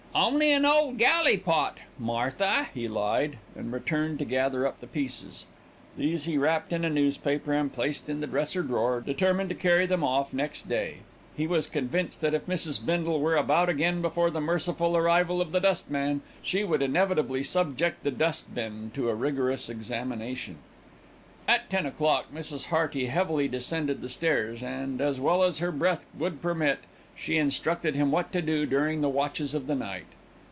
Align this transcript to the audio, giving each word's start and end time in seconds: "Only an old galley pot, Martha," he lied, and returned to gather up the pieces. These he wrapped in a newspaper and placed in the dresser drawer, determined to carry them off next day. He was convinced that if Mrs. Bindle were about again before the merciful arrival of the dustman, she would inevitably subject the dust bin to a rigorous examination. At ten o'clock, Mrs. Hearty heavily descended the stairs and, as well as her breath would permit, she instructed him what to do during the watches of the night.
"Only 0.13 0.51
an 0.51 0.65
old 0.65 0.97
galley 0.97 1.37
pot, 1.37 1.77
Martha," 1.97 2.67
he 2.73 2.89
lied, 2.89 3.37
and 3.55 3.71
returned 3.71 4.19
to 4.19 4.25
gather 4.25 4.67
up 4.67 4.81
the 4.81 4.85
pieces. 4.85 5.45
These 5.97 6.25
he 6.25 6.37
wrapped 6.37 6.73
in 6.73 6.83
a 6.83 6.89
newspaper 6.89 7.53
and 7.53 7.71
placed 7.71 8.09
in 8.09 8.19
the 8.19 8.27
dresser 8.27 8.61
drawer, 8.61 8.99
determined 8.99 9.47
to 9.49 9.55
carry 9.55 9.85
them 9.85 10.03
off 10.03 10.33
next 10.33 10.67
day. 10.67 10.97
He 11.37 11.47
was 11.47 11.65
convinced 11.65 12.19
that 12.21 12.33
if 12.33 12.45
Mrs. 12.45 12.85
Bindle 12.85 13.21
were 13.21 13.37
about 13.37 13.69
again 13.69 14.01
before 14.01 14.29
the 14.29 14.41
merciful 14.41 14.97
arrival 14.97 15.39
of 15.39 15.53
the 15.53 15.61
dustman, 15.61 16.21
she 16.41 16.65
would 16.65 16.81
inevitably 16.81 17.41
subject 17.41 18.03
the 18.03 18.11
dust 18.11 18.53
bin 18.53 18.91
to 18.93 19.07
a 19.09 19.15
rigorous 19.15 19.69
examination. 19.69 20.57
At 21.47 21.69
ten 21.69 21.85
o'clock, 21.85 22.33
Mrs. 22.33 22.65
Hearty 22.65 23.05
heavily 23.05 23.47
descended 23.47 24.01
the 24.01 24.09
stairs 24.09 24.61
and, 24.61 24.99
as 24.99 25.21
well 25.21 25.41
as 25.41 25.59
her 25.59 25.71
breath 25.71 26.05
would 26.19 26.41
permit, 26.41 26.79
she 27.13 27.37
instructed 27.37 27.93
him 27.93 28.09
what 28.09 28.31
to 28.31 28.41
do 28.41 28.65
during 28.65 29.01
the 29.01 29.09
watches 29.09 29.53
of 29.53 29.67
the 29.67 29.75
night. 29.75 30.05